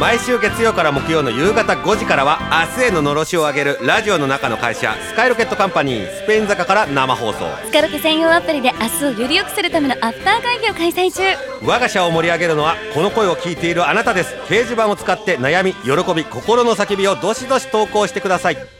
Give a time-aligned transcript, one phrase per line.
[0.00, 2.38] 毎週月曜から木曜の夕方5時からは
[2.74, 7.40] 明日へののろしを上げるラジオの中の会社スカイロケットカンパニースペイン坂から生放送。
[7.66, 11.22] スカロケ専用アプリで明日をより良くするためのアフター会議を開催中。
[11.62, 14.34] 我が社を盛り上げるのはこの声を聞いているあなたです。
[14.46, 18.79] 掲示板を使って悩み喜び心の叫びをどしどし投稿してください。